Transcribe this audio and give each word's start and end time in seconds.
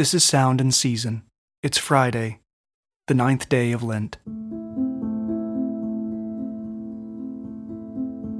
This 0.00 0.14
is 0.14 0.24
Sound 0.24 0.62
and 0.62 0.72
Season. 0.72 1.24
It's 1.62 1.76
Friday, 1.76 2.40
the 3.06 3.12
ninth 3.12 3.50
day 3.50 3.72
of 3.72 3.82
Lent. 3.82 4.16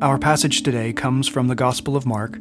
Our 0.00 0.18
passage 0.18 0.62
today 0.62 0.94
comes 0.94 1.28
from 1.28 1.48
the 1.48 1.54
Gospel 1.54 1.98
of 1.98 2.06
Mark, 2.06 2.38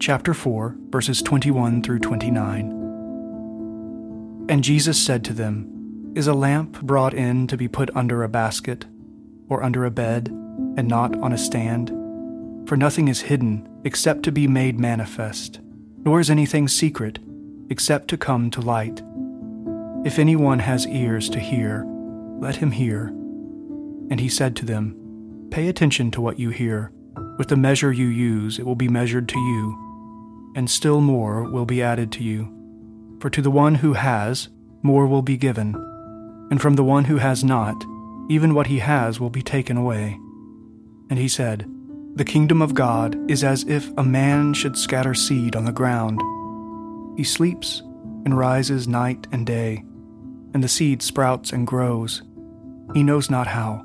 chapter 0.00 0.34
4, 0.34 0.74
verses 0.90 1.22
21 1.22 1.84
through 1.84 2.00
29. 2.00 2.72
And 4.48 4.64
Jesus 4.64 5.00
said 5.00 5.22
to 5.26 5.32
them, 5.32 6.12
Is 6.16 6.26
a 6.26 6.34
lamp 6.34 6.82
brought 6.82 7.14
in 7.14 7.46
to 7.46 7.56
be 7.56 7.68
put 7.68 7.94
under 7.94 8.24
a 8.24 8.28
basket, 8.28 8.84
or 9.48 9.62
under 9.62 9.84
a 9.84 9.92
bed, 9.92 10.26
and 10.76 10.88
not 10.88 11.16
on 11.18 11.32
a 11.32 11.38
stand? 11.38 11.90
For 12.68 12.76
nothing 12.76 13.06
is 13.06 13.20
hidden 13.20 13.68
except 13.84 14.24
to 14.24 14.32
be 14.32 14.48
made 14.48 14.80
manifest, 14.80 15.60
nor 16.04 16.18
is 16.18 16.30
anything 16.30 16.66
secret 16.66 17.20
except 17.70 18.08
to 18.08 18.16
come 18.16 18.50
to 18.50 18.60
light. 18.60 19.02
If 20.04 20.18
anyone 20.18 20.60
has 20.60 20.86
ears 20.86 21.28
to 21.30 21.40
hear, 21.40 21.84
let 22.38 22.56
him 22.56 22.70
hear. 22.70 23.08
And 24.10 24.20
he 24.20 24.28
said 24.28 24.54
to 24.56 24.64
them, 24.64 25.48
Pay 25.50 25.68
attention 25.68 26.10
to 26.12 26.20
what 26.20 26.38
you 26.38 26.50
hear. 26.50 26.92
With 27.38 27.48
the 27.48 27.56
measure 27.56 27.92
you 27.92 28.06
use, 28.06 28.58
it 28.58 28.66
will 28.66 28.76
be 28.76 28.88
measured 28.88 29.28
to 29.28 29.38
you, 29.38 30.52
and 30.54 30.70
still 30.70 31.00
more 31.00 31.44
will 31.44 31.64
be 31.64 31.82
added 31.82 32.12
to 32.12 32.22
you. 32.22 32.52
For 33.20 33.30
to 33.30 33.42
the 33.42 33.50
one 33.50 33.76
who 33.76 33.94
has, 33.94 34.48
more 34.82 35.06
will 35.06 35.22
be 35.22 35.36
given, 35.36 35.74
and 36.50 36.60
from 36.60 36.74
the 36.74 36.84
one 36.84 37.04
who 37.04 37.16
has 37.16 37.42
not, 37.42 37.84
even 38.28 38.54
what 38.54 38.66
he 38.66 38.78
has 38.78 39.18
will 39.18 39.30
be 39.30 39.42
taken 39.42 39.76
away. 39.76 40.18
And 41.10 41.18
he 41.18 41.28
said, 41.28 41.68
The 42.14 42.24
kingdom 42.24 42.60
of 42.60 42.74
God 42.74 43.18
is 43.30 43.42
as 43.42 43.64
if 43.64 43.90
a 43.96 44.04
man 44.04 44.54
should 44.54 44.76
scatter 44.76 45.14
seed 45.14 45.56
on 45.56 45.64
the 45.64 45.72
ground. 45.72 46.20
He 47.16 47.24
sleeps 47.24 47.80
and 48.24 48.36
rises 48.36 48.86
night 48.86 49.26
and 49.32 49.46
day, 49.46 49.84
and 50.54 50.62
the 50.62 50.68
seed 50.68 51.02
sprouts 51.02 51.52
and 51.52 51.66
grows. 51.66 52.22
He 52.94 53.02
knows 53.02 53.30
not 53.30 53.46
how. 53.46 53.84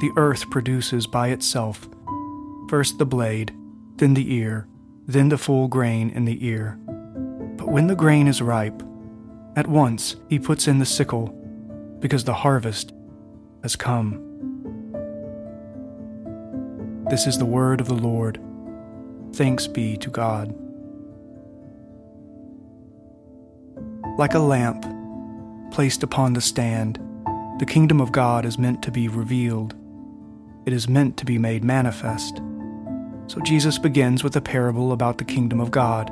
The 0.00 0.12
earth 0.16 0.50
produces 0.50 1.06
by 1.06 1.28
itself 1.28 1.88
first 2.72 2.96
the 2.96 3.04
blade, 3.04 3.54
then 3.96 4.14
the 4.14 4.32
ear, 4.34 4.66
then 5.06 5.28
the 5.28 5.36
full 5.36 5.68
grain 5.68 6.08
in 6.08 6.24
the 6.24 6.46
ear. 6.46 6.78
But 7.58 7.68
when 7.68 7.86
the 7.86 7.94
grain 7.94 8.26
is 8.26 8.40
ripe, 8.40 8.82
at 9.56 9.66
once 9.66 10.16
he 10.30 10.38
puts 10.38 10.66
in 10.66 10.78
the 10.78 10.86
sickle, 10.86 11.26
because 11.98 12.24
the 12.24 12.32
harvest 12.32 12.94
has 13.62 13.76
come. 13.76 14.14
This 17.10 17.26
is 17.26 17.36
the 17.36 17.44
word 17.44 17.82
of 17.82 17.88
the 17.88 17.94
Lord. 17.94 18.40
Thanks 19.34 19.66
be 19.66 19.98
to 19.98 20.08
God. 20.08 20.54
Like 24.18 24.34
a 24.34 24.38
lamp 24.38 24.84
placed 25.70 26.02
upon 26.02 26.34
the 26.34 26.40
stand, 26.40 27.00
the 27.58 27.66
kingdom 27.66 28.00
of 28.00 28.12
God 28.12 28.44
is 28.44 28.58
meant 28.58 28.82
to 28.82 28.90
be 28.90 29.08
revealed. 29.08 29.74
It 30.66 30.72
is 30.72 30.88
meant 30.88 31.16
to 31.16 31.24
be 31.24 31.38
made 31.38 31.64
manifest. 31.64 32.40
So 33.26 33.40
Jesus 33.40 33.78
begins 33.78 34.22
with 34.22 34.36
a 34.36 34.40
parable 34.40 34.92
about 34.92 35.18
the 35.18 35.24
kingdom 35.24 35.60
of 35.60 35.70
God. 35.70 36.10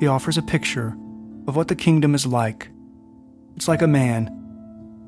He 0.00 0.06
offers 0.06 0.36
a 0.36 0.42
picture 0.42 0.96
of 1.46 1.56
what 1.56 1.68
the 1.68 1.76
kingdom 1.76 2.14
is 2.14 2.26
like. 2.26 2.68
It's 3.56 3.68
like 3.68 3.82
a 3.82 3.86
man 3.86 4.36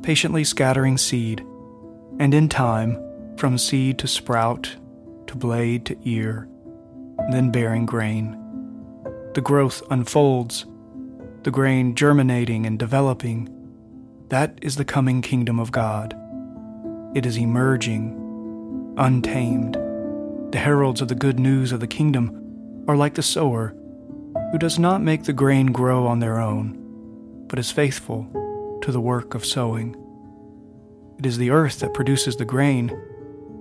patiently 0.03 0.45
scattering 0.45 0.99
seed, 0.99 1.45
and 2.19 2.35
in 2.35 2.49
time, 2.49 2.99
from 3.37 3.57
seed 3.57 3.99
to 3.99 4.09
sprout, 4.09 4.77
to 5.27 5.37
blade 5.37 5.87
to 5.87 5.97
ear, 6.05 6.49
then 7.31 7.51
bearing 7.51 7.87
grain. 7.87 8.39
The 9.35 9.41
growth 9.41 9.83
unfolds, 9.91 10.67
the 11.45 11.51
grain 11.51 11.95
germinating 11.95 12.67
and 12.67 12.79
developing. 12.79 13.49
That 14.29 14.59
is 14.63 14.77
the 14.77 14.85
coming 14.85 15.23
kingdom 15.23 15.59
of 15.59 15.73
God. 15.73 16.15
It 17.15 17.27
is 17.27 17.37
emerging, 17.37 18.95
untamed. 18.97 19.75
The 20.53 20.59
heralds 20.59 21.01
of 21.01 21.09
the 21.09 21.15
good 21.15 21.41
news 21.41 21.73
of 21.73 21.81
the 21.81 21.87
kingdom 21.87 22.85
are 22.87 22.97
like 22.97 23.15
the 23.15 23.23
sower, 23.23 23.75
who 24.53 24.59
does 24.59 24.79
not 24.79 25.03
make 25.03 25.25
the 25.25 25.33
grain 25.33 25.67
grow 25.73 26.07
on 26.07 26.21
their 26.21 26.39
own, 26.39 26.79
but 27.49 27.59
is 27.59 27.71
faithful 27.71 28.29
to 28.83 28.93
the 28.93 29.01
work 29.01 29.35
of 29.35 29.45
sowing. 29.45 29.97
It 31.19 31.27
is 31.27 31.39
the 31.39 31.51
earth 31.51 31.81
that 31.81 31.95
produces 31.95 32.37
the 32.37 32.45
grain, 32.45 32.91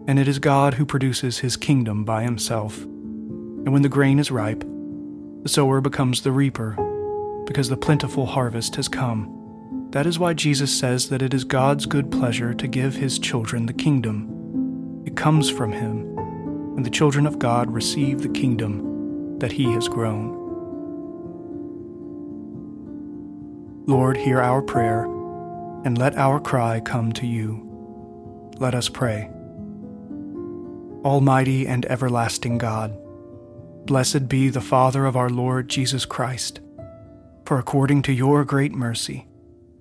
and 0.08 0.20
it 0.20 0.28
is 0.28 0.40
God 0.40 0.76
who 0.76 0.86
produces 0.86 1.40
his 1.40 1.58
kingdom 1.58 2.04
by 2.04 2.24
himself. 2.24 2.82
And 2.82 3.72
when 3.74 3.82
the 3.82 3.90
grain 3.90 4.20
is 4.20 4.32
ripe, 4.32 4.64
the 5.44 5.50
sower 5.50 5.82
becomes 5.82 6.22
the 6.22 6.32
reaper, 6.32 6.76
because 7.52 7.68
the 7.68 7.76
plentiful 7.76 8.28
harvest 8.28 8.78
has 8.78 8.88
come. 8.88 9.90
That 9.90 10.06
is 10.06 10.18
why 10.18 10.34
Jesus 10.34 10.74
says 10.74 11.10
that 11.10 11.22
it 11.22 11.34
is 11.34 11.44
God's 11.44 11.86
good 11.86 12.10
pleasure 12.10 12.54
to 12.54 12.66
give 12.66 12.96
his 12.96 13.20
children 13.20 13.66
the 13.66 13.74
kingdom. 13.74 15.04
It 15.06 15.18
comes 15.18 15.50
from 15.50 15.74
him, 15.74 16.18
and 16.78 16.86
the 16.86 16.90
children 16.90 17.28
of 17.28 17.40
God 17.40 17.70
receive 17.70 18.22
the 18.22 18.30
kingdom 18.30 19.38
that 19.40 19.52
he 19.52 19.66
has 19.74 19.90
grown. 19.90 20.30
Lord, 23.86 24.16
hear 24.16 24.40
our 24.40 24.62
prayer, 24.62 25.04
and 25.84 25.98
let 25.98 26.16
our 26.16 26.40
cry 26.40 26.80
come 26.80 27.12
to 27.12 27.28
you. 27.28 28.50
Let 28.60 28.74
us 28.74 28.88
pray. 28.88 29.30
Almighty 31.04 31.68
and 31.68 31.86
everlasting 31.88 32.60
God, 32.60 32.98
blessed 33.86 34.30
be 34.30 34.48
the 34.48 34.62
Father 34.62 35.06
of 35.06 35.18
our 35.18 35.30
Lord 35.30 35.68
Jesus 35.68 36.06
Christ. 36.06 36.61
For 37.52 37.60
according 37.60 38.04
to 38.04 38.14
your 38.14 38.46
great 38.46 38.72
mercy, 38.72 39.28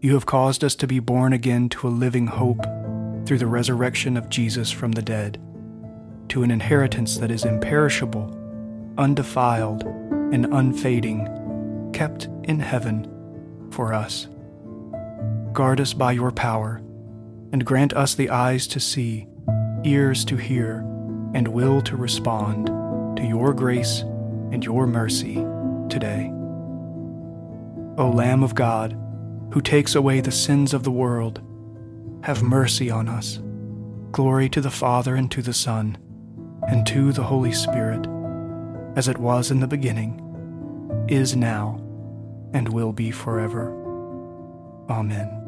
you 0.01 0.15
have 0.15 0.27
caused 0.27 0.65
us 0.65 0.75
to 0.75 0.89
be 0.89 0.99
born 0.99 1.33
again 1.33 1.69
to 1.69 1.87
a 1.87 1.89
living 1.89 2.27
hope 2.27 2.65
through 3.25 3.39
the 3.39 3.47
resurrection 3.47 4.17
of 4.17 4.29
Jesus 4.29 4.73
from 4.73 4.91
the 4.91 5.03
dead, 5.03 5.41
to 6.31 6.43
an 6.43 6.51
inheritance 6.51 7.19
that 7.19 7.31
is 7.31 7.45
imperishable, 7.45 8.37
undefiled, 8.99 9.85
and 9.85 10.47
unfading, 10.47 11.93
kept 11.95 12.25
in 12.43 12.59
heaven 12.59 13.07
for 13.71 13.95
us. 13.95 14.27
Guard 15.53 15.81
us 15.81 15.95
by 15.95 16.11
your 16.11 16.33
power, 16.33 16.83
and 17.53 17.65
grant 17.65 17.93
us 17.93 18.17
the 18.17 18.31
eyes 18.31 18.67
to 18.67 18.81
see, 18.81 19.29
ears 19.85 20.25
to 20.25 20.35
hear, 20.35 20.81
and 21.35 21.47
will 21.47 21.81
to 21.83 21.95
respond 21.95 22.67
to 23.17 23.23
your 23.25 23.55
grace 23.55 24.01
and 24.51 24.65
your 24.65 24.89
mercy 24.89 25.37
today. 25.89 26.33
O 28.01 28.09
Lamb 28.09 28.43
of 28.43 28.55
God, 28.55 28.97
who 29.53 29.61
takes 29.61 29.95
away 29.95 30.23
the 30.23 30.33
sins 30.33 30.73
of 30.73 30.85
the 30.85 30.91
world, 30.91 31.43
have 32.23 32.43
mercy 32.43 32.91
on 32.91 33.11
us. 33.11 33.41
Glory 34.11 34.49
to 34.49 34.63
the 34.63 34.71
Father 34.71 35.15
and 35.15 35.31
to 35.31 35.43
the 35.43 35.53
Son 35.53 35.99
and 36.67 36.87
to 36.87 37.13
the 37.13 37.25
Holy 37.25 37.53
Spirit, 37.53 38.07
as 38.97 39.07
it 39.07 39.19
was 39.19 39.51
in 39.51 39.61
the 39.61 39.67
beginning, 39.67 40.17
is 41.11 41.37
now, 41.37 41.77
and 42.55 42.73
will 42.73 42.95
be 42.95 43.11
forever. 43.11 43.71
Amen. 44.89 45.40